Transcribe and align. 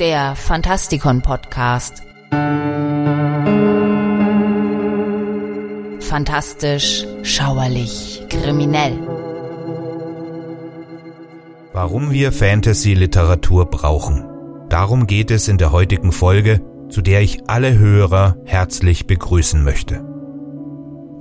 Der 0.00 0.34
Fantastikon 0.34 1.20
Podcast. 1.20 2.02
Fantastisch, 6.00 7.04
schauerlich, 7.22 8.22
kriminell. 8.30 8.98
Warum 11.74 12.12
wir 12.12 12.32
Fantasy-Literatur 12.32 13.66
brauchen. 13.66 14.24
Darum 14.70 15.06
geht 15.06 15.30
es 15.30 15.48
in 15.48 15.58
der 15.58 15.70
heutigen 15.70 16.12
Folge, 16.12 16.62
zu 16.88 17.02
der 17.02 17.20
ich 17.20 17.50
alle 17.50 17.78
Hörer 17.78 18.36
herzlich 18.46 19.06
begrüßen 19.06 19.62
möchte. 19.62 20.09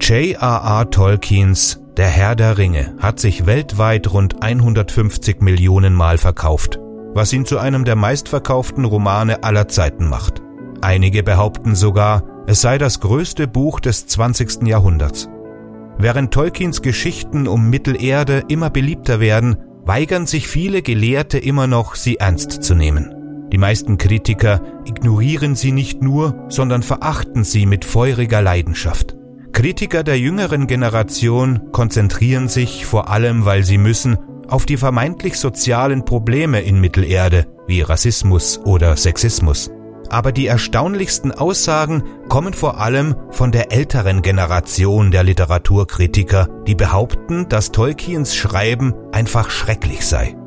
J.R.R. 0.02 0.89
Tolkiens 0.89 1.81
Der 1.97 2.07
Herr 2.07 2.36
der 2.36 2.57
Ringe 2.57 2.95
hat 2.99 3.20
sich 3.20 3.45
weltweit 3.45 4.11
rund 4.11 4.41
150 4.41 5.41
Millionen 5.41 5.93
Mal 5.93 6.18
verkauft, 6.18 6.79
was 7.13 7.34
ihn 7.34 7.45
zu 7.45 7.59
einem 7.59 7.84
der 7.85 7.95
meistverkauften 7.95 8.85
Romane 8.85 9.44
aller 9.44 9.67
Zeiten 9.67 10.08
macht. 10.08 10.41
Einige 10.81 11.22
behaupten 11.22 11.75
sogar, 11.75 12.23
es 12.48 12.62
sei 12.62 12.77
das 12.77 13.02
größte 13.02 13.48
Buch 13.48 13.80
des 13.81 14.08
20. 14.08 14.63
Jahrhunderts. 14.67 15.27
Während 15.98 16.34
Tolkiens 16.34 16.81
Geschichten 16.81 17.47
um 17.47 17.70
Mittelerde 17.70 18.45
immer 18.47 18.70
beliebter 18.70 19.20
werden, 19.20 19.58
weigern 19.84 20.25
sich 20.25 20.47
viele 20.47 20.81
Gelehrte 20.81 21.38
immer 21.38 21.67
noch, 21.67 21.95
sie 21.95 22.17
ernst 22.17 22.63
zu 22.63 22.73
nehmen. 22.73 23.13
Die 23.52 23.58
meisten 23.58 23.97
Kritiker 23.97 24.61
ignorieren 24.86 25.55
sie 25.55 25.72
nicht 25.72 26.02
nur, 26.02 26.45
sondern 26.47 26.84
verachten 26.84 27.44
sie 27.44 27.66
mit 27.66 27.84
feuriger 27.84 28.41
Leidenschaft. 28.41 29.19
Kritiker 29.59 30.05
der 30.05 30.18
jüngeren 30.18 30.68
Generation 30.68 31.73
konzentrieren 31.73 32.48
sich 32.48 32.86
vor 32.86 33.09
allem, 33.09 33.44
weil 33.44 33.66
sie 33.66 33.77
müssen, 33.77 34.17
auf 34.48 34.66
die 34.66 34.77
vermeintlich 34.77 35.36
sozialen 35.36 36.05
Probleme 36.05 36.62
in 36.62 36.80
Mittelerde, 36.80 37.45
wie 37.67 37.81
Rassismus 37.81 38.62
oder 38.64 38.95
Sexismus. 38.95 39.70
Aber 40.09 40.31
die 40.31 40.48
erstaunlichsten 40.48 41.33
Aussagen 41.33 42.03
kommen 42.30 42.53
vor 42.53 42.80
allem 42.80 43.16
von 43.31 43.52
der 43.52 43.73
älteren 43.73 44.22
Generation 44.22 45.11
der 45.11 45.25
Literaturkritiker, 45.25 46.48
die 46.66 46.76
behaupten, 46.76 47.50
dass 47.50 47.73
Tolkiens 47.73 48.38
Schreiben 48.38 48.94
einfach 49.11 49.50
schrecklich 49.50 50.05
sei. 50.05 50.38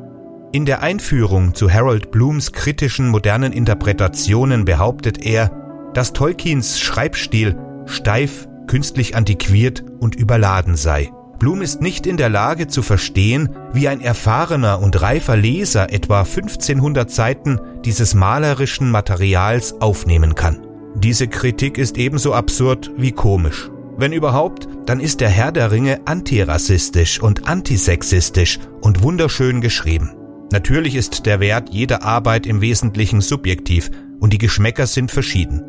In 0.51 0.65
der 0.65 0.81
Einführung 0.81 1.53
zu 1.53 1.69
Harold 1.69 2.09
Blooms 2.09 2.51
kritischen 2.51 3.09
modernen 3.09 3.53
Interpretationen 3.53 4.65
behauptet 4.65 5.23
er, 5.23 5.51
dass 5.93 6.13
Tolkiens 6.13 6.79
Schreibstil 6.79 7.55
steif, 7.85 8.47
künstlich 8.67 9.15
antiquiert 9.15 9.83
und 9.99 10.15
überladen 10.15 10.75
sei. 10.75 11.11
Blum 11.39 11.61
ist 11.61 11.81
nicht 11.81 12.07
in 12.07 12.17
der 12.17 12.29
Lage 12.29 12.67
zu 12.67 12.81
verstehen, 12.81 13.49
wie 13.73 13.87
ein 13.87 13.99
erfahrener 13.99 14.79
und 14.79 15.01
reifer 15.01 15.35
Leser 15.35 15.91
etwa 15.91 16.19
1500 16.21 17.11
Seiten 17.11 17.59
dieses 17.83 18.13
malerischen 18.13 18.89
Materials 18.89 19.81
aufnehmen 19.81 20.35
kann. 20.35 20.65
Diese 20.95 21.27
Kritik 21.27 21.77
ist 21.77 21.97
ebenso 21.97 22.33
absurd 22.33 22.91
wie 22.95 23.11
komisch. 23.11 23.69
Wenn 23.97 24.13
überhaupt, 24.13 24.67
dann 24.85 24.99
ist 24.99 25.21
der 25.21 25.29
Herr 25.29 25.51
der 25.51 25.71
Ringe 25.71 26.01
antirassistisch 26.05 27.21
und 27.21 27.47
antisexistisch 27.47 28.59
und 28.81 29.03
wunderschön 29.03 29.61
geschrieben. 29.61 30.11
Natürlich 30.51 30.95
ist 30.95 31.25
der 31.25 31.39
Wert 31.39 31.69
jeder 31.71 32.03
Arbeit 32.03 32.45
im 32.45 32.61
Wesentlichen 32.61 33.21
subjektiv 33.21 33.91
und 34.19 34.33
die 34.33 34.37
Geschmäcker 34.37 34.87
sind 34.87 35.11
verschieden. 35.11 35.63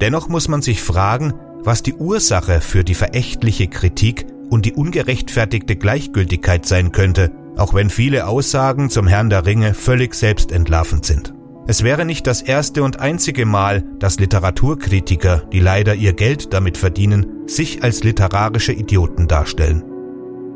Dennoch 0.00 0.28
muss 0.28 0.48
man 0.48 0.62
sich 0.62 0.82
fragen, 0.82 1.34
was 1.64 1.82
die 1.82 1.94
Ursache 1.94 2.60
für 2.60 2.84
die 2.84 2.94
verächtliche 2.94 3.68
Kritik 3.68 4.26
und 4.48 4.66
die 4.66 4.72
ungerechtfertigte 4.72 5.76
Gleichgültigkeit 5.76 6.66
sein 6.66 6.92
könnte, 6.92 7.30
auch 7.56 7.74
wenn 7.74 7.90
viele 7.90 8.26
Aussagen 8.26 8.90
zum 8.90 9.06
Herrn 9.06 9.30
der 9.30 9.46
Ringe 9.46 9.74
völlig 9.74 10.14
selbstentlarvend 10.14 11.04
sind. 11.04 11.34
Es 11.66 11.84
wäre 11.84 12.04
nicht 12.04 12.26
das 12.26 12.42
erste 12.42 12.82
und 12.82 12.98
einzige 12.98 13.46
Mal, 13.46 13.84
dass 13.98 14.18
Literaturkritiker, 14.18 15.44
die 15.52 15.60
leider 15.60 15.94
ihr 15.94 16.14
Geld 16.14 16.52
damit 16.52 16.76
verdienen, 16.76 17.46
sich 17.46 17.84
als 17.84 18.02
literarische 18.02 18.72
Idioten 18.72 19.28
darstellen. 19.28 19.84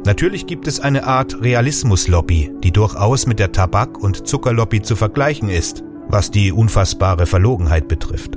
Natürlich 0.07 0.47
gibt 0.47 0.67
es 0.67 0.81
eine 0.81 1.05
Art 1.05 1.41
Realismuslobby, 1.41 2.53
die 2.63 2.73
durchaus 2.73 3.27
mit 3.27 3.39
der 3.39 3.53
Tabak- 3.53 3.97
und 3.97 4.27
Zuckerlobby 4.27 4.83
zu 4.83 4.97
vergleichen 4.97 5.49
ist, 5.49 5.85
was 6.09 6.31
die 6.31 6.53
unfassbare 6.53 7.27
Verlogenheit 7.27 7.89
betrifft. 7.89 8.37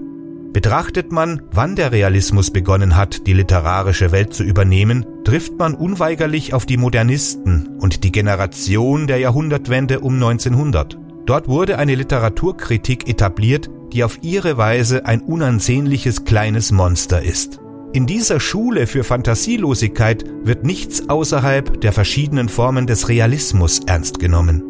Betrachtet 0.57 1.11
man, 1.11 1.43
wann 1.51 1.75
der 1.75 1.91
Realismus 1.91 2.49
begonnen 2.49 2.95
hat, 2.95 3.27
die 3.27 3.33
literarische 3.33 4.11
Welt 4.11 4.33
zu 4.33 4.41
übernehmen, 4.41 5.05
trifft 5.23 5.59
man 5.59 5.75
unweigerlich 5.75 6.55
auf 6.55 6.65
die 6.65 6.77
Modernisten 6.77 7.77
und 7.77 8.03
die 8.03 8.11
Generation 8.11 9.05
der 9.05 9.19
Jahrhundertwende 9.19 9.99
um 9.99 10.15
1900. 10.15 10.97
Dort 11.27 11.47
wurde 11.47 11.77
eine 11.77 11.93
Literaturkritik 11.93 13.07
etabliert, 13.07 13.69
die 13.93 14.03
auf 14.03 14.17
ihre 14.23 14.57
Weise 14.57 15.05
ein 15.05 15.21
unansehnliches 15.21 16.25
kleines 16.25 16.71
Monster 16.71 17.21
ist. 17.21 17.59
In 17.93 18.07
dieser 18.07 18.39
Schule 18.39 18.87
für 18.87 19.03
Fantasielosigkeit 19.03 20.25
wird 20.43 20.65
nichts 20.65 21.07
außerhalb 21.07 21.81
der 21.81 21.93
verschiedenen 21.93 22.49
Formen 22.49 22.87
des 22.87 23.09
Realismus 23.09 23.81
ernst 23.85 24.17
genommen. 24.17 24.66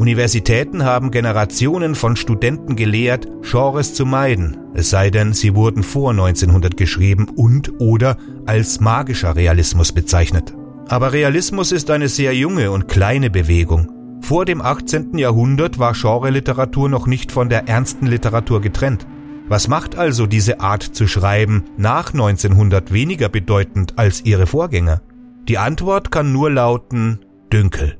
Universitäten 0.00 0.84
haben 0.84 1.10
Generationen 1.10 1.94
von 1.94 2.16
Studenten 2.16 2.74
gelehrt, 2.74 3.28
Genres 3.42 3.92
zu 3.92 4.06
meiden, 4.06 4.56
es 4.72 4.88
sei 4.88 5.10
denn, 5.10 5.34
sie 5.34 5.54
wurden 5.54 5.82
vor 5.82 6.12
1900 6.12 6.74
geschrieben 6.74 7.28
und 7.36 7.78
oder 7.82 8.16
als 8.46 8.80
magischer 8.80 9.36
Realismus 9.36 9.92
bezeichnet. 9.92 10.54
Aber 10.88 11.12
Realismus 11.12 11.70
ist 11.70 11.90
eine 11.90 12.08
sehr 12.08 12.34
junge 12.34 12.70
und 12.70 12.88
kleine 12.88 13.28
Bewegung. 13.28 13.92
Vor 14.22 14.46
dem 14.46 14.62
18. 14.62 15.18
Jahrhundert 15.18 15.78
war 15.78 15.92
Genre-Literatur 15.92 16.88
noch 16.88 17.06
nicht 17.06 17.30
von 17.30 17.50
der 17.50 17.68
ernsten 17.68 18.06
Literatur 18.06 18.62
getrennt. 18.62 19.06
Was 19.48 19.68
macht 19.68 19.98
also 19.98 20.26
diese 20.26 20.60
Art 20.60 20.82
zu 20.82 21.08
schreiben 21.08 21.64
nach 21.76 22.14
1900 22.14 22.90
weniger 22.90 23.28
bedeutend 23.28 23.98
als 23.98 24.24
ihre 24.24 24.46
Vorgänger? 24.46 25.02
Die 25.46 25.58
Antwort 25.58 26.10
kann 26.10 26.32
nur 26.32 26.50
lauten 26.50 27.18
Dünkel. 27.52 27.98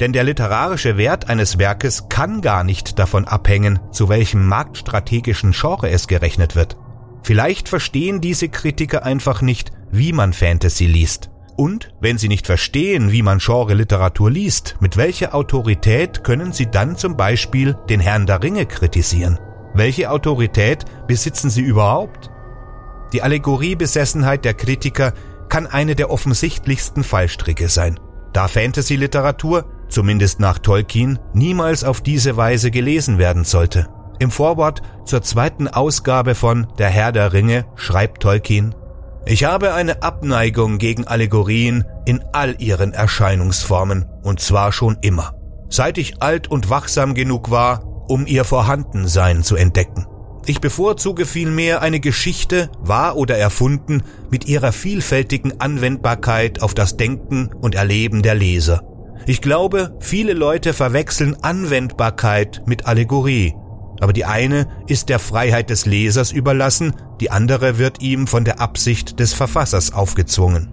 Denn 0.00 0.14
der 0.14 0.24
literarische 0.24 0.96
Wert 0.96 1.28
eines 1.28 1.58
Werkes 1.58 2.08
kann 2.08 2.40
gar 2.40 2.64
nicht 2.64 2.98
davon 2.98 3.26
abhängen, 3.26 3.80
zu 3.92 4.08
welchem 4.08 4.46
marktstrategischen 4.46 5.52
Genre 5.52 5.90
es 5.90 6.08
gerechnet 6.08 6.56
wird. 6.56 6.78
Vielleicht 7.22 7.68
verstehen 7.68 8.22
diese 8.22 8.48
Kritiker 8.48 9.04
einfach 9.04 9.42
nicht, 9.42 9.72
wie 9.90 10.14
man 10.14 10.32
Fantasy 10.32 10.86
liest. 10.86 11.30
Und 11.56 11.92
wenn 12.00 12.16
sie 12.16 12.28
nicht 12.28 12.46
verstehen, 12.46 13.12
wie 13.12 13.22
man 13.22 13.38
Genre-Literatur 13.38 14.30
liest, 14.30 14.76
mit 14.80 14.96
welcher 14.96 15.34
Autorität 15.34 16.24
können 16.24 16.54
sie 16.54 16.70
dann 16.70 16.96
zum 16.96 17.18
Beispiel 17.18 17.76
den 17.90 18.00
Herrn 18.00 18.24
der 18.24 18.42
Ringe 18.42 18.64
kritisieren? 18.64 19.38
Welche 19.74 20.10
Autorität 20.10 20.86
besitzen 21.06 21.50
sie 21.50 21.60
überhaupt? 21.60 22.30
Die 23.12 23.20
Allegoriebesessenheit 23.20 24.46
der 24.46 24.54
Kritiker 24.54 25.12
kann 25.50 25.66
eine 25.66 25.94
der 25.94 26.10
offensichtlichsten 26.10 27.04
Fallstricke 27.04 27.68
sein, 27.68 28.00
da 28.32 28.48
Fantasy-Literatur, 28.48 29.66
zumindest 29.90 30.40
nach 30.40 30.58
Tolkien, 30.58 31.18
niemals 31.34 31.84
auf 31.84 32.00
diese 32.00 32.36
Weise 32.36 32.70
gelesen 32.70 33.18
werden 33.18 33.44
sollte. 33.44 33.88
Im 34.18 34.30
Vorwort 34.30 34.82
zur 35.04 35.22
zweiten 35.22 35.68
Ausgabe 35.68 36.34
von 36.34 36.66
Der 36.78 36.88
Herr 36.88 37.12
der 37.12 37.32
Ringe 37.32 37.64
schreibt 37.74 38.22
Tolkien, 38.22 38.74
ich 39.26 39.44
habe 39.44 39.74
eine 39.74 40.02
Abneigung 40.02 40.78
gegen 40.78 41.06
Allegorien 41.06 41.84
in 42.06 42.24
all 42.32 42.56
ihren 42.58 42.92
Erscheinungsformen, 42.92 44.06
und 44.22 44.40
zwar 44.40 44.72
schon 44.72 44.96
immer. 45.02 45.34
Seit 45.68 45.98
ich 45.98 46.22
alt 46.22 46.48
und 46.48 46.70
wachsam 46.70 47.14
genug 47.14 47.50
war, 47.50 47.84
um 48.08 48.26
ihr 48.26 48.44
Vorhandensein 48.44 49.42
zu 49.42 49.56
entdecken. 49.56 50.06
Ich 50.46 50.60
bevorzuge 50.60 51.26
vielmehr 51.26 51.82
eine 51.82 52.00
Geschichte, 52.00 52.70
wahr 52.80 53.16
oder 53.16 53.36
erfunden, 53.36 54.02
mit 54.30 54.46
ihrer 54.46 54.72
vielfältigen 54.72 55.60
Anwendbarkeit 55.60 56.62
auf 56.62 56.74
das 56.74 56.96
Denken 56.96 57.50
und 57.60 57.74
Erleben 57.74 58.22
der 58.22 58.34
Leser. 58.34 58.82
Ich 59.26 59.40
glaube, 59.40 59.96
viele 60.00 60.32
Leute 60.32 60.72
verwechseln 60.72 61.36
Anwendbarkeit 61.42 62.62
mit 62.66 62.86
Allegorie, 62.86 63.54
aber 64.00 64.12
die 64.12 64.24
eine 64.24 64.66
ist 64.86 65.08
der 65.08 65.18
Freiheit 65.18 65.70
des 65.70 65.86
Lesers 65.86 66.32
überlassen, 66.32 66.94
die 67.20 67.30
andere 67.30 67.78
wird 67.78 68.02
ihm 68.02 68.26
von 68.26 68.44
der 68.44 68.60
Absicht 68.60 69.20
des 69.20 69.34
Verfassers 69.34 69.92
aufgezwungen. 69.92 70.72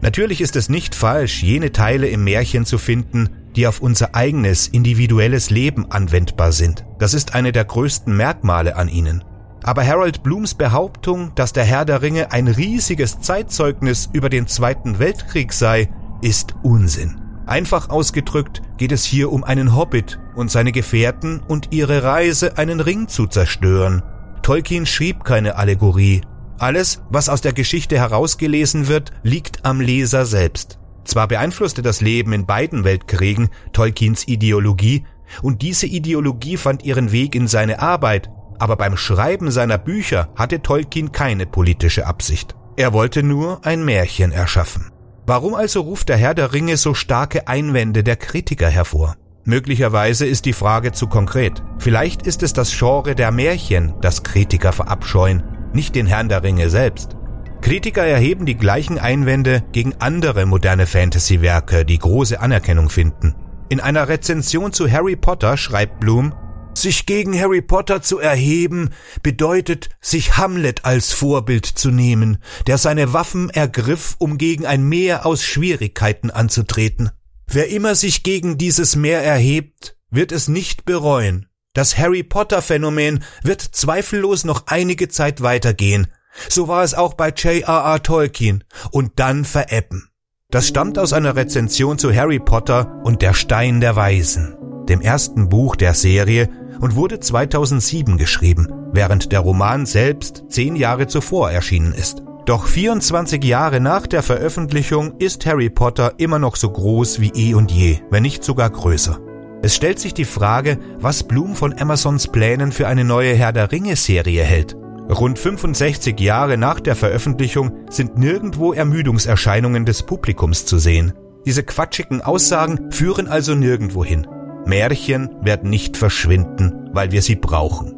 Natürlich 0.00 0.40
ist 0.40 0.56
es 0.56 0.68
nicht 0.68 0.94
falsch, 0.94 1.42
jene 1.42 1.72
Teile 1.72 2.08
im 2.08 2.24
Märchen 2.24 2.64
zu 2.64 2.78
finden, 2.78 3.30
die 3.56 3.66
auf 3.66 3.80
unser 3.80 4.14
eigenes 4.14 4.68
individuelles 4.68 5.50
Leben 5.50 5.90
anwendbar 5.90 6.52
sind. 6.52 6.84
Das 6.98 7.14
ist 7.14 7.34
eine 7.34 7.52
der 7.52 7.64
größten 7.64 8.16
Merkmale 8.16 8.76
an 8.76 8.88
ihnen. 8.88 9.24
Aber 9.64 9.84
Harold 9.84 10.22
Blooms 10.22 10.54
Behauptung, 10.54 11.32
dass 11.34 11.52
der 11.52 11.64
Herr 11.64 11.84
der 11.84 12.00
Ringe 12.00 12.30
ein 12.30 12.46
riesiges 12.46 13.20
Zeitzeugnis 13.20 14.08
über 14.12 14.30
den 14.30 14.46
Zweiten 14.46 15.00
Weltkrieg 15.00 15.52
sei, 15.52 15.88
ist 16.22 16.54
Unsinn. 16.62 17.27
Einfach 17.48 17.88
ausgedrückt 17.88 18.60
geht 18.76 18.92
es 18.92 19.04
hier 19.04 19.32
um 19.32 19.42
einen 19.42 19.74
Hobbit 19.74 20.20
und 20.34 20.50
seine 20.50 20.70
Gefährten 20.70 21.40
und 21.40 21.68
ihre 21.72 22.02
Reise, 22.02 22.58
einen 22.58 22.78
Ring 22.80 23.08
zu 23.08 23.26
zerstören. 23.26 24.02
Tolkien 24.42 24.84
schrieb 24.84 25.24
keine 25.24 25.56
Allegorie. 25.56 26.20
Alles, 26.58 27.02
was 27.08 27.30
aus 27.30 27.40
der 27.40 27.54
Geschichte 27.54 27.96
herausgelesen 27.96 28.86
wird, 28.86 29.12
liegt 29.22 29.64
am 29.64 29.80
Leser 29.80 30.26
selbst. 30.26 30.78
Zwar 31.04 31.26
beeinflusste 31.26 31.80
das 31.80 32.02
Leben 32.02 32.34
in 32.34 32.44
beiden 32.44 32.84
Weltkriegen 32.84 33.48
Tolkiens 33.72 34.28
Ideologie, 34.28 35.06
und 35.40 35.62
diese 35.62 35.86
Ideologie 35.86 36.58
fand 36.58 36.84
ihren 36.84 37.12
Weg 37.12 37.34
in 37.34 37.48
seine 37.48 37.80
Arbeit, 37.80 38.30
aber 38.58 38.76
beim 38.76 38.98
Schreiben 38.98 39.50
seiner 39.50 39.78
Bücher 39.78 40.28
hatte 40.36 40.60
Tolkien 40.60 41.12
keine 41.12 41.46
politische 41.46 42.06
Absicht. 42.06 42.56
Er 42.76 42.92
wollte 42.92 43.22
nur 43.22 43.64
ein 43.64 43.84
Märchen 43.86 44.32
erschaffen. 44.32 44.90
Warum 45.28 45.54
also 45.54 45.82
ruft 45.82 46.08
der 46.08 46.16
Herr 46.16 46.32
der 46.32 46.54
Ringe 46.54 46.78
so 46.78 46.94
starke 46.94 47.48
Einwände 47.48 48.02
der 48.02 48.16
Kritiker 48.16 48.70
hervor? 48.70 49.14
Möglicherweise 49.44 50.24
ist 50.24 50.46
die 50.46 50.54
Frage 50.54 50.92
zu 50.92 51.06
konkret. 51.06 51.62
Vielleicht 51.78 52.26
ist 52.26 52.42
es 52.42 52.54
das 52.54 52.74
Genre 52.78 53.14
der 53.14 53.30
Märchen, 53.30 53.92
das 54.00 54.22
Kritiker 54.22 54.72
verabscheuen, 54.72 55.42
nicht 55.74 55.94
den 55.96 56.06
Herrn 56.06 56.30
der 56.30 56.42
Ringe 56.42 56.70
selbst. 56.70 57.14
Kritiker 57.60 58.06
erheben 58.06 58.46
die 58.46 58.56
gleichen 58.56 58.98
Einwände 58.98 59.62
gegen 59.72 59.92
andere 59.98 60.46
moderne 60.46 60.86
Fantasy-Werke, 60.86 61.84
die 61.84 61.98
große 61.98 62.40
Anerkennung 62.40 62.88
finden. 62.88 63.34
In 63.68 63.80
einer 63.80 64.08
Rezension 64.08 64.72
zu 64.72 64.90
Harry 64.90 65.14
Potter 65.14 65.58
schreibt 65.58 66.00
Bloom, 66.00 66.32
sich 66.74 67.06
gegen 67.06 67.38
Harry 67.38 67.62
Potter 67.62 68.02
zu 68.02 68.18
erheben, 68.18 68.90
bedeutet, 69.22 69.90
sich 70.00 70.36
Hamlet 70.36 70.84
als 70.84 71.12
Vorbild 71.12 71.66
zu 71.66 71.90
nehmen, 71.90 72.38
der 72.66 72.78
seine 72.78 73.12
Waffen 73.12 73.50
ergriff, 73.50 74.16
um 74.18 74.38
gegen 74.38 74.66
ein 74.66 74.82
Meer 74.82 75.26
aus 75.26 75.44
Schwierigkeiten 75.44 76.30
anzutreten. 76.30 77.10
Wer 77.46 77.68
immer 77.68 77.94
sich 77.94 78.22
gegen 78.22 78.58
dieses 78.58 78.94
Meer 78.96 79.22
erhebt, 79.22 79.96
wird 80.10 80.32
es 80.32 80.48
nicht 80.48 80.84
bereuen. 80.84 81.46
Das 81.74 81.96
Harry 81.96 82.22
Potter 82.22 82.62
Phänomen 82.62 83.22
wird 83.42 83.62
zweifellos 83.62 84.44
noch 84.44 84.66
einige 84.66 85.08
Zeit 85.08 85.42
weitergehen. 85.42 86.08
So 86.48 86.68
war 86.68 86.82
es 86.82 86.94
auch 86.94 87.14
bei 87.14 87.30
J.R.R. 87.30 88.02
Tolkien 88.02 88.64
und 88.90 89.12
dann 89.16 89.44
verebben. 89.44 90.10
Das 90.50 90.66
stammt 90.66 90.98
aus 90.98 91.12
einer 91.12 91.36
Rezension 91.36 91.98
zu 91.98 92.14
Harry 92.14 92.38
Potter 92.38 93.00
und 93.04 93.22
der 93.22 93.34
Stein 93.34 93.80
der 93.80 93.96
Weisen, 93.96 94.56
dem 94.88 95.00
ersten 95.00 95.48
Buch 95.48 95.76
der 95.76 95.94
Serie, 95.94 96.48
und 96.80 96.94
wurde 96.94 97.20
2007 97.20 98.18
geschrieben, 98.18 98.68
während 98.92 99.32
der 99.32 99.40
Roman 99.40 99.86
selbst 99.86 100.44
zehn 100.48 100.76
Jahre 100.76 101.06
zuvor 101.06 101.50
erschienen 101.50 101.92
ist. 101.92 102.22
Doch 102.46 102.66
24 102.66 103.44
Jahre 103.44 103.80
nach 103.80 104.06
der 104.06 104.22
Veröffentlichung 104.22 105.18
ist 105.18 105.44
Harry 105.44 105.68
Potter 105.68 106.14
immer 106.16 106.38
noch 106.38 106.56
so 106.56 106.70
groß 106.70 107.20
wie 107.20 107.30
eh 107.34 107.54
und 107.54 107.70
je, 107.70 107.98
wenn 108.10 108.22
nicht 108.22 108.42
sogar 108.42 108.70
größer. 108.70 109.18
Es 109.60 109.74
stellt 109.74 109.98
sich 109.98 110.14
die 110.14 110.24
Frage, 110.24 110.78
was 110.98 111.24
Bloom 111.24 111.56
von 111.56 111.78
Amazons 111.78 112.28
Plänen 112.28 112.72
für 112.72 112.86
eine 112.86 113.04
neue 113.04 113.34
Herr 113.34 113.52
der 113.52 113.70
Ringe 113.70 113.96
Serie 113.96 114.44
hält. 114.44 114.76
Rund 115.10 115.38
65 115.38 116.18
Jahre 116.20 116.56
nach 116.56 116.80
der 116.80 116.94
Veröffentlichung 116.94 117.72
sind 117.90 118.18
nirgendwo 118.18 118.72
Ermüdungserscheinungen 118.72 119.84
des 119.84 120.04
Publikums 120.04 120.64
zu 120.64 120.78
sehen. 120.78 121.12
Diese 121.44 121.62
quatschigen 121.62 122.22
Aussagen 122.22 122.92
führen 122.92 123.26
also 123.26 123.54
nirgendwo 123.54 124.04
hin. 124.04 124.26
Märchen 124.68 125.30
werden 125.40 125.70
nicht 125.70 125.96
verschwinden, 125.96 126.90
weil 126.92 127.10
wir 127.10 127.22
sie 127.22 127.36
brauchen. 127.36 127.94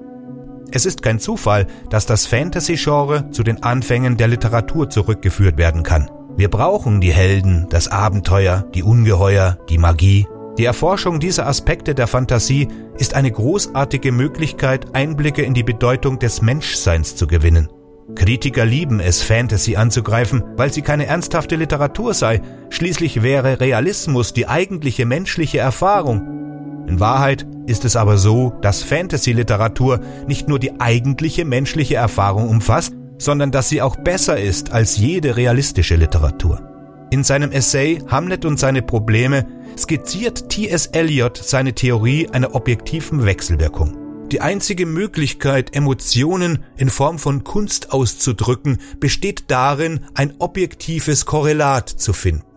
Es 0.72 0.86
ist 0.86 1.02
kein 1.02 1.18
Zufall, 1.18 1.66
dass 1.90 2.06
das 2.06 2.26
Fantasy-Genre 2.26 3.30
zu 3.30 3.42
den 3.42 3.62
Anfängen 3.62 4.16
der 4.16 4.28
Literatur 4.28 4.88
zurückgeführt 4.88 5.58
werden 5.58 5.82
kann. 5.82 6.10
Wir 6.36 6.48
brauchen 6.48 7.00
die 7.00 7.12
Helden, 7.12 7.66
das 7.70 7.88
Abenteuer, 7.88 8.64
die 8.74 8.84
Ungeheuer, 8.84 9.58
die 9.68 9.78
Magie. 9.78 10.26
Die 10.58 10.64
Erforschung 10.64 11.18
dieser 11.18 11.46
Aspekte 11.46 11.94
der 11.94 12.06
Fantasie 12.06 12.68
ist 12.98 13.14
eine 13.14 13.32
großartige 13.32 14.12
Möglichkeit, 14.12 14.94
Einblicke 14.94 15.42
in 15.42 15.54
die 15.54 15.62
Bedeutung 15.64 16.18
des 16.18 16.40
Menschseins 16.40 17.16
zu 17.16 17.26
gewinnen. 17.26 17.68
Kritiker 18.14 18.64
lieben 18.64 19.00
es, 19.00 19.22
Fantasy 19.22 19.76
anzugreifen, 19.76 20.42
weil 20.56 20.72
sie 20.72 20.82
keine 20.82 21.06
ernsthafte 21.06 21.56
Literatur 21.56 22.14
sei. 22.14 22.42
Schließlich 22.70 23.22
wäre 23.22 23.60
Realismus 23.60 24.32
die 24.32 24.48
eigentliche 24.48 25.06
menschliche 25.06 25.58
Erfahrung 25.58 26.39
in 26.86 27.00
Wahrheit 27.00 27.46
ist 27.66 27.84
es 27.84 27.96
aber 27.96 28.18
so, 28.18 28.52
dass 28.62 28.82
Fantasy-Literatur 28.82 30.00
nicht 30.26 30.48
nur 30.48 30.58
die 30.58 30.80
eigentliche 30.80 31.44
menschliche 31.44 31.94
Erfahrung 31.94 32.48
umfasst, 32.48 32.94
sondern 33.18 33.50
dass 33.50 33.68
sie 33.68 33.82
auch 33.82 33.96
besser 33.96 34.40
ist 34.40 34.72
als 34.72 34.96
jede 34.96 35.36
realistische 35.36 35.96
Literatur. 35.96 36.60
In 37.10 37.24
seinem 37.24 37.52
Essay 37.52 38.02
Hamlet 38.08 38.44
und 38.44 38.58
seine 38.58 38.82
Probleme 38.82 39.46
skizziert 39.76 40.48
T.S. 40.48 40.86
Eliot 40.86 41.36
seine 41.36 41.74
Theorie 41.74 42.28
einer 42.30 42.54
objektiven 42.54 43.24
Wechselwirkung. 43.24 43.96
Die 44.30 44.40
einzige 44.40 44.86
Möglichkeit, 44.86 45.74
Emotionen 45.74 46.64
in 46.76 46.88
Form 46.88 47.18
von 47.18 47.42
Kunst 47.42 47.92
auszudrücken, 47.92 48.78
besteht 49.00 49.44
darin, 49.48 50.00
ein 50.14 50.34
objektives 50.38 51.26
Korrelat 51.26 51.88
zu 51.88 52.12
finden. 52.12 52.49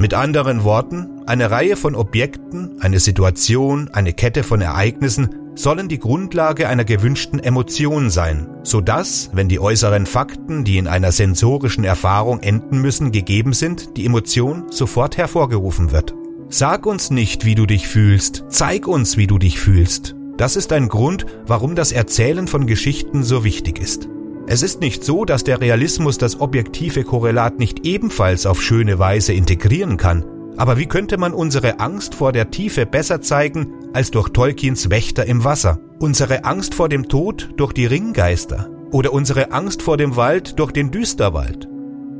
Mit 0.00 0.14
anderen 0.14 0.62
Worten, 0.62 1.22
eine 1.26 1.50
Reihe 1.50 1.74
von 1.74 1.96
Objekten, 1.96 2.80
eine 2.80 3.00
Situation, 3.00 3.90
eine 3.92 4.12
Kette 4.12 4.44
von 4.44 4.60
Ereignissen 4.60 5.50
sollen 5.56 5.88
die 5.88 5.98
Grundlage 5.98 6.68
einer 6.68 6.84
gewünschten 6.84 7.40
Emotion 7.40 8.08
sein, 8.08 8.46
so 8.62 8.80
dass, 8.80 9.30
wenn 9.32 9.48
die 9.48 9.58
äußeren 9.58 10.06
Fakten, 10.06 10.62
die 10.62 10.78
in 10.78 10.86
einer 10.86 11.10
sensorischen 11.10 11.82
Erfahrung 11.82 12.38
enden 12.38 12.80
müssen, 12.80 13.10
gegeben 13.10 13.54
sind, 13.54 13.96
die 13.96 14.06
Emotion 14.06 14.70
sofort 14.70 15.16
hervorgerufen 15.16 15.90
wird. 15.90 16.14
Sag 16.48 16.86
uns 16.86 17.10
nicht, 17.10 17.44
wie 17.44 17.56
du 17.56 17.66
dich 17.66 17.88
fühlst, 17.88 18.44
zeig 18.50 18.86
uns, 18.86 19.16
wie 19.16 19.26
du 19.26 19.38
dich 19.38 19.58
fühlst. 19.58 20.14
Das 20.36 20.54
ist 20.54 20.72
ein 20.72 20.88
Grund, 20.88 21.26
warum 21.44 21.74
das 21.74 21.90
Erzählen 21.90 22.46
von 22.46 22.68
Geschichten 22.68 23.24
so 23.24 23.42
wichtig 23.42 23.80
ist. 23.80 24.08
Es 24.50 24.62
ist 24.62 24.80
nicht 24.80 25.04
so, 25.04 25.26
dass 25.26 25.44
der 25.44 25.60
Realismus 25.60 26.16
das 26.16 26.40
objektive 26.40 27.04
Korrelat 27.04 27.58
nicht 27.58 27.84
ebenfalls 27.84 28.46
auf 28.46 28.62
schöne 28.62 28.98
Weise 28.98 29.34
integrieren 29.34 29.98
kann. 29.98 30.24
Aber 30.56 30.78
wie 30.78 30.86
könnte 30.86 31.18
man 31.18 31.34
unsere 31.34 31.80
Angst 31.80 32.14
vor 32.14 32.32
der 32.32 32.50
Tiefe 32.50 32.86
besser 32.86 33.20
zeigen 33.20 33.74
als 33.92 34.10
durch 34.10 34.30
Tolkiens 34.30 34.88
Wächter 34.88 35.26
im 35.26 35.44
Wasser? 35.44 35.78
Unsere 35.98 36.46
Angst 36.46 36.74
vor 36.74 36.88
dem 36.88 37.10
Tod 37.10 37.50
durch 37.58 37.74
die 37.74 37.84
Ringgeister? 37.84 38.70
Oder 38.90 39.12
unsere 39.12 39.52
Angst 39.52 39.82
vor 39.82 39.98
dem 39.98 40.16
Wald 40.16 40.58
durch 40.58 40.72
den 40.72 40.90
Düsterwald? 40.90 41.68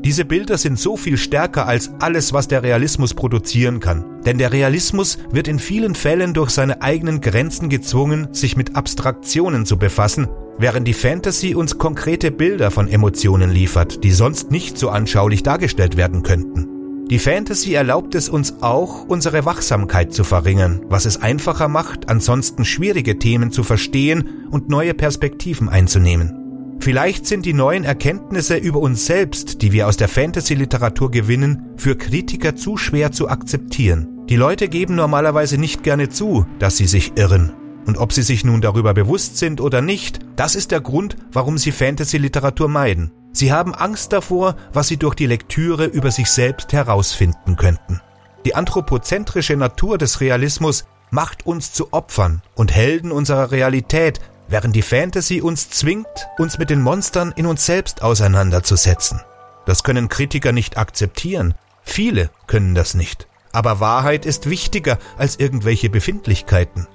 Diese 0.04 0.26
Bilder 0.26 0.58
sind 0.58 0.78
so 0.78 0.98
viel 0.98 1.16
stärker 1.16 1.66
als 1.66 1.90
alles, 1.98 2.34
was 2.34 2.46
der 2.46 2.62
Realismus 2.62 3.14
produzieren 3.14 3.80
kann. 3.80 4.04
Denn 4.26 4.36
der 4.36 4.52
Realismus 4.52 5.16
wird 5.30 5.48
in 5.48 5.58
vielen 5.58 5.94
Fällen 5.94 6.34
durch 6.34 6.50
seine 6.50 6.82
eigenen 6.82 7.22
Grenzen 7.22 7.70
gezwungen, 7.70 8.28
sich 8.32 8.54
mit 8.54 8.76
Abstraktionen 8.76 9.64
zu 9.64 9.78
befassen 9.78 10.28
während 10.58 10.86
die 10.86 10.94
Fantasy 10.94 11.54
uns 11.54 11.78
konkrete 11.78 12.30
Bilder 12.30 12.70
von 12.70 12.88
Emotionen 12.88 13.50
liefert, 13.50 14.04
die 14.04 14.12
sonst 14.12 14.50
nicht 14.50 14.76
so 14.76 14.90
anschaulich 14.90 15.42
dargestellt 15.42 15.96
werden 15.96 16.22
könnten. 16.22 16.68
Die 17.10 17.18
Fantasy 17.18 17.72
erlaubt 17.72 18.14
es 18.14 18.28
uns 18.28 18.56
auch, 18.60 19.04
unsere 19.08 19.46
Wachsamkeit 19.46 20.12
zu 20.12 20.24
verringern, 20.24 20.82
was 20.90 21.06
es 21.06 21.22
einfacher 21.22 21.68
macht, 21.68 22.10
ansonsten 22.10 22.66
schwierige 22.66 23.18
Themen 23.18 23.50
zu 23.50 23.62
verstehen 23.62 24.28
und 24.50 24.68
neue 24.68 24.92
Perspektiven 24.92 25.70
einzunehmen. 25.70 26.34
Vielleicht 26.80 27.26
sind 27.26 27.46
die 27.46 27.54
neuen 27.54 27.84
Erkenntnisse 27.84 28.56
über 28.56 28.80
uns 28.80 29.06
selbst, 29.06 29.62
die 29.62 29.72
wir 29.72 29.88
aus 29.88 29.96
der 29.96 30.08
Fantasy-Literatur 30.08 31.10
gewinnen, 31.10 31.70
für 31.76 31.96
Kritiker 31.96 32.56
zu 32.56 32.76
schwer 32.76 33.10
zu 33.10 33.28
akzeptieren. 33.28 34.26
Die 34.28 34.36
Leute 34.36 34.68
geben 34.68 34.94
normalerweise 34.94 35.56
nicht 35.56 35.82
gerne 35.82 36.10
zu, 36.10 36.46
dass 36.58 36.76
sie 36.76 36.86
sich 36.86 37.12
irren 37.16 37.52
und 37.88 37.96
ob 37.96 38.12
sie 38.12 38.22
sich 38.22 38.44
nun 38.44 38.60
darüber 38.60 38.92
bewusst 38.92 39.38
sind 39.38 39.62
oder 39.62 39.80
nicht, 39.80 40.18
das 40.36 40.54
ist 40.54 40.72
der 40.72 40.82
Grund, 40.82 41.16
warum 41.32 41.56
sie 41.56 41.72
Fantasy-Literatur 41.72 42.68
meiden. 42.68 43.12
Sie 43.32 43.50
haben 43.50 43.74
Angst 43.74 44.12
davor, 44.12 44.56
was 44.74 44.88
sie 44.88 44.98
durch 44.98 45.14
die 45.14 45.24
Lektüre 45.24 45.86
über 45.86 46.10
sich 46.10 46.30
selbst 46.30 46.74
herausfinden 46.74 47.56
könnten. 47.56 48.02
Die 48.44 48.54
anthropozentrische 48.54 49.56
Natur 49.56 49.96
des 49.96 50.20
Realismus 50.20 50.84
macht 51.10 51.46
uns 51.46 51.72
zu 51.72 51.90
Opfern 51.94 52.42
und 52.54 52.74
Helden 52.74 53.10
unserer 53.10 53.52
Realität, 53.52 54.20
während 54.48 54.76
die 54.76 54.82
Fantasy 54.82 55.40
uns 55.40 55.70
zwingt, 55.70 56.28
uns 56.38 56.58
mit 56.58 56.68
den 56.68 56.82
Monstern 56.82 57.32
in 57.36 57.46
uns 57.46 57.64
selbst 57.64 58.02
auseinanderzusetzen. 58.02 59.22
Das 59.64 59.82
können 59.82 60.10
Kritiker 60.10 60.52
nicht 60.52 60.76
akzeptieren. 60.76 61.54
Viele 61.82 62.28
können 62.46 62.74
das 62.74 62.92
nicht. 62.92 63.28
Aber 63.50 63.80
Wahrheit 63.80 64.26
ist 64.26 64.50
wichtiger 64.50 64.98
als 65.16 65.36
irgendwelche 65.36 65.88
Befindlichkeiten. 65.88 66.86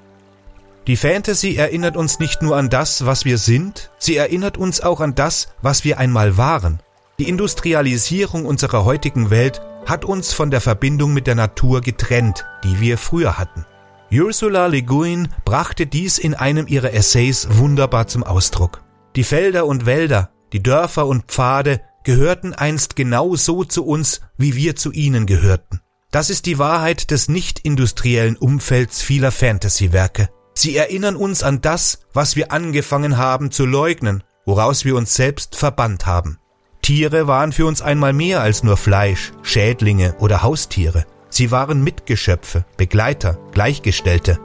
Die 0.85 0.97
Fantasy 0.97 1.55
erinnert 1.55 1.95
uns 1.95 2.19
nicht 2.19 2.41
nur 2.41 2.57
an 2.57 2.69
das, 2.69 3.05
was 3.05 3.23
wir 3.23 3.37
sind, 3.37 3.91
sie 3.97 4.17
erinnert 4.17 4.57
uns 4.57 4.81
auch 4.81 4.99
an 4.99 5.15
das, 5.15 5.47
was 5.61 5.85
wir 5.85 5.97
einmal 5.97 6.35
waren. 6.37 6.81
Die 7.19 7.29
Industrialisierung 7.29 8.45
unserer 8.45 8.83
heutigen 8.83 9.29
Welt 9.29 9.61
hat 9.85 10.03
uns 10.03 10.33
von 10.33 10.51
der 10.51 10.59
Verbindung 10.59 11.13
mit 11.13 11.25
der 11.25 11.35
Natur 11.35 11.79
getrennt, 11.79 12.45
die 12.65 12.81
wir 12.81 12.97
früher 12.97 13.37
hatten. 13.37 13.65
Ursula 14.11 14.67
Le 14.67 14.83
Guin 14.83 15.29
brachte 15.45 15.87
dies 15.87 16.17
in 16.17 16.33
einem 16.33 16.67
ihrer 16.67 16.93
Essays 16.93 17.47
wunderbar 17.51 18.07
zum 18.07 18.23
Ausdruck. 18.23 18.83
Die 19.15 19.23
Felder 19.23 19.65
und 19.65 19.85
Wälder, 19.85 20.31
die 20.51 20.61
Dörfer 20.61 21.07
und 21.07 21.25
Pfade 21.25 21.81
gehörten 22.03 22.53
einst 22.53 22.97
genau 22.97 23.35
so 23.37 23.63
zu 23.63 23.85
uns, 23.85 24.19
wie 24.37 24.55
wir 24.55 24.75
zu 24.75 24.91
ihnen 24.91 25.25
gehörten. 25.25 25.79
Das 26.11 26.29
ist 26.29 26.45
die 26.45 26.59
Wahrheit 26.59 27.09
des 27.09 27.29
nicht-industriellen 27.29 28.35
Umfelds 28.35 29.01
vieler 29.01 29.31
Fantasy-Werke. 29.31 30.29
Sie 30.53 30.75
erinnern 30.75 31.15
uns 31.15 31.43
an 31.43 31.61
das, 31.61 31.99
was 32.13 32.35
wir 32.35 32.51
angefangen 32.51 33.17
haben 33.17 33.51
zu 33.51 33.65
leugnen, 33.65 34.23
woraus 34.45 34.85
wir 34.85 34.95
uns 34.95 35.15
selbst 35.15 35.55
verbannt 35.55 36.05
haben. 36.05 36.39
Tiere 36.81 37.27
waren 37.27 37.53
für 37.53 37.65
uns 37.65 37.81
einmal 37.81 38.13
mehr 38.13 38.41
als 38.41 38.63
nur 38.63 38.77
Fleisch, 38.77 39.31
Schädlinge 39.41 40.15
oder 40.19 40.43
Haustiere. 40.43 41.05
Sie 41.29 41.49
waren 41.49 41.83
Mitgeschöpfe, 41.83 42.65
Begleiter, 42.77 43.39
Gleichgestellte. 43.51 44.39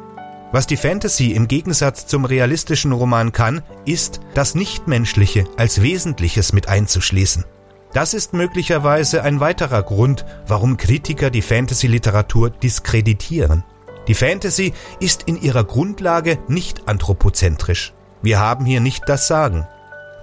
Was 0.52 0.66
die 0.66 0.78
Fantasy 0.78 1.32
im 1.32 1.46
Gegensatz 1.48 2.06
zum 2.06 2.24
realistischen 2.24 2.92
Roman 2.92 3.32
kann, 3.32 3.62
ist, 3.84 4.20
das 4.32 4.54
Nichtmenschliche 4.54 5.44
als 5.58 5.82
Wesentliches 5.82 6.54
mit 6.54 6.68
einzuschließen. 6.68 7.44
Das 7.92 8.14
ist 8.14 8.32
möglicherweise 8.32 9.22
ein 9.22 9.40
weiterer 9.40 9.82
Grund, 9.82 10.24
warum 10.46 10.76
Kritiker 10.76 11.30
die 11.30 11.42
Fantasy-Literatur 11.42 12.50
diskreditieren. 12.50 13.64
Die 14.08 14.14
Fantasy 14.14 14.72
ist 15.00 15.24
in 15.24 15.40
ihrer 15.40 15.64
Grundlage 15.64 16.38
nicht 16.48 16.88
anthropozentrisch. 16.88 17.92
Wir 18.22 18.40
haben 18.40 18.64
hier 18.64 18.80
nicht 18.80 19.04
das 19.06 19.28
Sagen. 19.28 19.68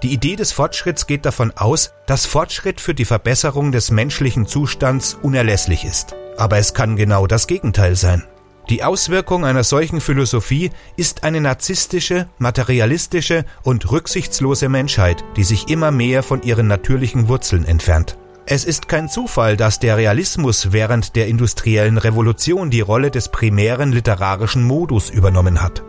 Die 0.02 0.12
Idee 0.12 0.36
des 0.36 0.52
Fortschritts 0.52 1.06
geht 1.06 1.24
davon 1.24 1.52
aus, 1.56 1.92
dass 2.06 2.26
Fortschritt 2.26 2.80
für 2.80 2.94
die 2.94 3.06
Verbesserung 3.06 3.72
des 3.72 3.90
menschlichen 3.90 4.46
Zustands 4.46 5.16
unerlässlich 5.22 5.84
ist. 5.84 6.14
Aber 6.36 6.58
es 6.58 6.74
kann 6.74 6.96
genau 6.96 7.26
das 7.26 7.46
Gegenteil 7.46 7.96
sein. 7.96 8.24
Die 8.68 8.82
Auswirkung 8.82 9.44
einer 9.44 9.62
solchen 9.62 10.00
Philosophie 10.00 10.70
ist 10.96 11.22
eine 11.22 11.40
narzisstische, 11.40 12.28
materialistische 12.38 13.44
und 13.62 13.90
rücksichtslose 13.90 14.68
Menschheit, 14.68 15.24
die 15.36 15.44
sich 15.44 15.70
immer 15.70 15.92
mehr 15.92 16.24
von 16.24 16.42
ihren 16.42 16.66
natürlichen 16.66 17.28
Wurzeln 17.28 17.64
entfernt. 17.64 18.18
Es 18.48 18.64
ist 18.64 18.86
kein 18.86 19.08
Zufall, 19.08 19.56
dass 19.56 19.80
der 19.80 19.96
Realismus 19.96 20.70
während 20.70 21.16
der 21.16 21.26
industriellen 21.26 21.98
Revolution 21.98 22.70
die 22.70 22.80
Rolle 22.80 23.10
des 23.10 23.28
primären 23.28 23.90
literarischen 23.90 24.62
Modus 24.62 25.10
übernommen 25.10 25.60
hat. 25.60 25.82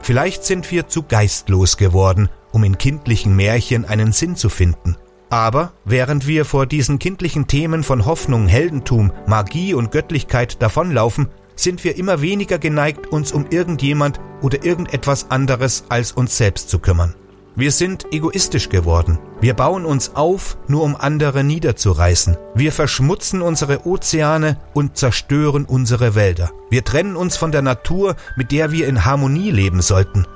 Vielleicht 0.00 0.44
sind 0.44 0.70
wir 0.70 0.86
zu 0.86 1.02
geistlos 1.02 1.76
geworden, 1.76 2.28
um 2.52 2.62
in 2.62 2.78
kindlichen 2.78 3.34
Märchen 3.34 3.84
einen 3.84 4.12
Sinn 4.12 4.36
zu 4.36 4.48
finden. 4.48 4.96
Aber 5.28 5.72
während 5.84 6.28
wir 6.28 6.44
vor 6.44 6.66
diesen 6.66 7.00
kindlichen 7.00 7.48
Themen 7.48 7.82
von 7.82 8.06
Hoffnung, 8.06 8.46
Heldentum, 8.46 9.12
Magie 9.26 9.74
und 9.74 9.90
Göttlichkeit 9.90 10.62
davonlaufen, 10.62 11.30
sind 11.56 11.82
wir 11.82 11.96
immer 11.96 12.20
weniger 12.20 12.60
geneigt, 12.60 13.08
uns 13.08 13.32
um 13.32 13.46
irgendjemand 13.50 14.20
oder 14.40 14.64
irgendetwas 14.64 15.32
anderes 15.32 15.86
als 15.88 16.12
uns 16.12 16.36
selbst 16.36 16.70
zu 16.70 16.78
kümmern. 16.78 17.16
Wir 17.56 17.72
sind 17.72 18.12
egoistisch 18.12 18.68
geworden. 18.68 19.18
Wir 19.44 19.52
bauen 19.52 19.84
uns 19.84 20.16
auf, 20.16 20.56
nur 20.68 20.84
um 20.84 20.96
andere 20.96 21.44
niederzureißen. 21.44 22.38
Wir 22.54 22.72
verschmutzen 22.72 23.42
unsere 23.42 23.86
Ozeane 23.86 24.56
und 24.72 24.96
zerstören 24.96 25.66
unsere 25.66 26.14
Wälder. 26.14 26.50
Wir 26.70 26.82
trennen 26.82 27.14
uns 27.14 27.36
von 27.36 27.52
der 27.52 27.60
Natur, 27.60 28.16
mit 28.36 28.52
der 28.52 28.72
wir 28.72 28.88
in 28.88 29.04
Harmonie 29.04 29.50
leben 29.50 29.82
sollten. 29.82 30.26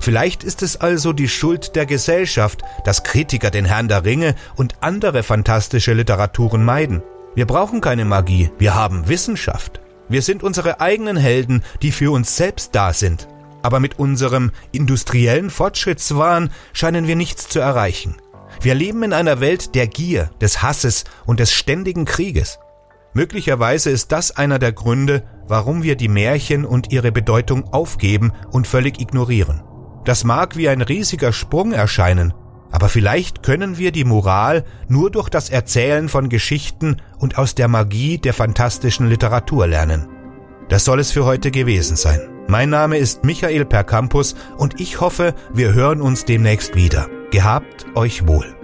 Vielleicht 0.00 0.42
ist 0.42 0.64
es 0.64 0.80
also 0.80 1.12
die 1.12 1.28
Schuld 1.28 1.76
der 1.76 1.86
Gesellschaft, 1.86 2.62
dass 2.84 3.04
Kritiker 3.04 3.52
den 3.52 3.66
Herrn 3.66 3.86
der 3.86 4.04
Ringe 4.04 4.34
und 4.56 4.74
andere 4.80 5.22
fantastische 5.22 5.92
Literaturen 5.92 6.64
meiden. 6.64 7.04
Wir 7.36 7.46
brauchen 7.46 7.80
keine 7.80 8.04
Magie, 8.04 8.50
wir 8.58 8.74
haben 8.74 9.08
Wissenschaft. 9.08 9.80
Wir 10.08 10.22
sind 10.22 10.42
unsere 10.42 10.80
eigenen 10.80 11.16
Helden, 11.16 11.62
die 11.82 11.92
für 11.92 12.10
uns 12.10 12.36
selbst 12.36 12.74
da 12.74 12.92
sind. 12.92 13.28
Aber 13.62 13.78
mit 13.78 14.00
unserem 14.00 14.50
industriellen 14.72 15.50
Fortschrittswahn 15.50 16.50
scheinen 16.72 17.06
wir 17.06 17.14
nichts 17.14 17.48
zu 17.48 17.60
erreichen. 17.60 18.16
Wir 18.60 18.74
leben 18.74 19.02
in 19.02 19.12
einer 19.12 19.40
Welt 19.40 19.74
der 19.74 19.86
Gier, 19.86 20.30
des 20.40 20.62
Hasses 20.62 21.04
und 21.24 21.40
des 21.40 21.52
ständigen 21.52 22.04
Krieges. 22.04 22.58
Möglicherweise 23.12 23.90
ist 23.90 24.12
das 24.12 24.36
einer 24.36 24.58
der 24.58 24.72
Gründe, 24.72 25.24
warum 25.48 25.82
wir 25.82 25.96
die 25.96 26.08
Märchen 26.08 26.64
und 26.64 26.92
ihre 26.92 27.12
Bedeutung 27.12 27.72
aufgeben 27.72 28.32
und 28.50 28.66
völlig 28.66 29.00
ignorieren. 29.00 29.62
Das 30.04 30.24
mag 30.24 30.56
wie 30.56 30.68
ein 30.68 30.82
riesiger 30.82 31.32
Sprung 31.32 31.72
erscheinen, 31.72 32.34
aber 32.70 32.88
vielleicht 32.88 33.42
können 33.42 33.78
wir 33.78 33.90
die 33.90 34.04
Moral 34.04 34.64
nur 34.88 35.10
durch 35.10 35.28
das 35.28 35.50
Erzählen 35.50 36.08
von 36.08 36.28
Geschichten 36.28 37.00
und 37.18 37.38
aus 37.38 37.54
der 37.54 37.68
Magie 37.68 38.18
der 38.18 38.34
fantastischen 38.34 39.08
Literatur 39.08 39.66
lernen. 39.66 40.08
Das 40.68 40.84
soll 40.84 41.00
es 41.00 41.10
für 41.10 41.24
heute 41.24 41.50
gewesen 41.50 41.96
sein. 41.96 42.20
Mein 42.48 42.70
Name 42.70 42.98
ist 42.98 43.24
Michael 43.24 43.64
Percampus 43.64 44.34
und 44.56 44.80
ich 44.80 45.00
hoffe, 45.00 45.34
wir 45.52 45.72
hören 45.74 46.00
uns 46.00 46.24
demnächst 46.24 46.74
wieder. 46.74 47.08
Gehabt 47.30 47.86
euch 47.96 48.26
wohl. 48.28 48.54